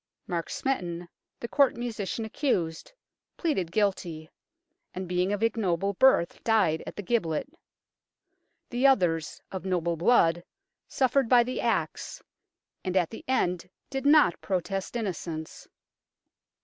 Mark 0.25 0.49
Smeton, 0.49 1.07
the 1.41 1.47
Court 1.47 1.77
musician 1.77 2.25
accused, 2.25 2.91
pleaded 3.37 3.71
guilty, 3.71 4.31
and 4.95 5.07
being 5.07 5.31
of 5.31 5.43
ignoble 5.43 5.93
birth 5.93 6.43
died 6.43 6.81
at 6.87 6.95
the 6.95 7.03
gibbet. 7.03 7.47
The 8.71 8.87
others, 8.87 9.39
of 9.51 9.63
noble 9.63 9.95
blood, 9.97 10.43
suffered 10.87 11.29
by 11.29 11.43
the 11.43 11.61
axe, 11.61 12.19
and 12.83 12.97
at 12.97 13.11
the 13.11 13.23
end 13.27 13.69
did 13.91 14.07
not 14.07 14.41
protest 14.41 14.95
innocence. 14.95 15.67